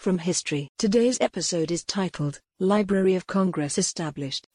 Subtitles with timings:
[0.00, 0.66] from history.
[0.78, 4.46] Today's episode is titled, Library of Congress Established.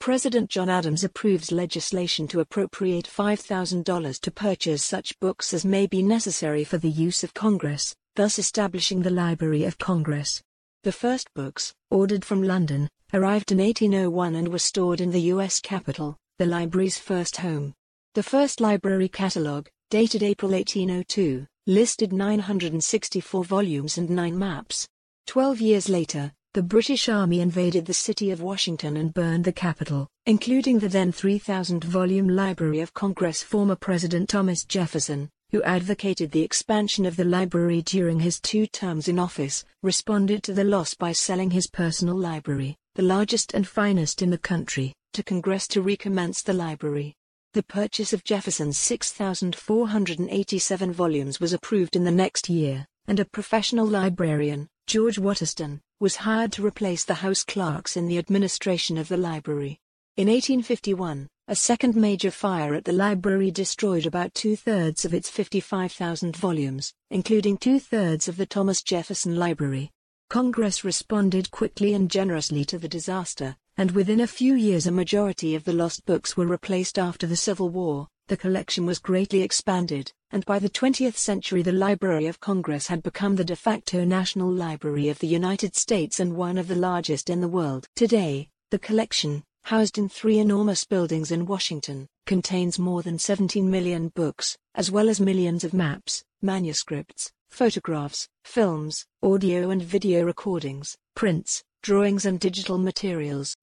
[0.00, 6.02] President John Adams approves legislation to appropriate $5,000 to purchase such books as may be
[6.02, 10.42] necessary for the use of Congress, thus establishing the Library of Congress.
[10.82, 15.60] The first books, ordered from London, arrived in 1801 and were stored in the U.S.
[15.60, 17.72] Capitol, the library's first home.
[18.14, 24.88] The first library catalogue, dated April 1802, listed 964 volumes and 9 maps.
[25.28, 30.08] Twelve years later, the British Army invaded the city of Washington and burned the Capitol,
[30.26, 33.42] including the then 3,000 volume Library of Congress.
[33.42, 39.06] Former President Thomas Jefferson, who advocated the expansion of the library during his two terms
[39.06, 44.20] in office, responded to the loss by selling his personal library, the largest and finest
[44.20, 47.14] in the country, to Congress to recommence the library.
[47.54, 53.86] The purchase of Jefferson's 6,487 volumes was approved in the next year, and a professional
[53.86, 59.18] librarian, George Watterston, was hired to replace the house clerks in the administration of the
[59.18, 59.78] library.
[60.16, 65.28] In 1851, a second major fire at the library destroyed about two thirds of its
[65.28, 69.90] 55,000 volumes, including two thirds of the Thomas Jefferson Library.
[70.30, 75.54] Congress responded quickly and generously to the disaster, and within a few years a majority
[75.54, 78.08] of the lost books were replaced after the Civil War.
[78.28, 83.02] The collection was greatly expanded, and by the 20th century the Library of Congress had
[83.02, 87.28] become the de facto national library of the United States and one of the largest
[87.28, 87.86] in the world.
[87.96, 94.08] Today, the collection, housed in three enormous buildings in Washington, contains more than 17 million
[94.08, 101.62] books, as well as millions of maps, manuscripts, photographs, films, audio and video recordings, prints,
[101.82, 103.54] drawings and digital materials.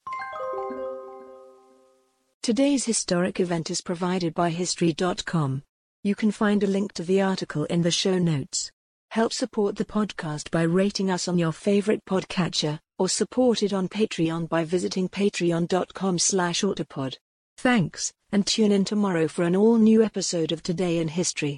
[2.44, 5.64] Today's historic event is provided by History.com.
[6.04, 8.72] You can find a link to the article in the show notes.
[9.10, 13.90] Help support the podcast by rating us on your favorite podcatcher, or support it on
[13.90, 17.18] Patreon by visiting patreon.com slash autopod.
[17.58, 21.48] Thanks, and tune in tomorrow for an all-new episode of Today in History.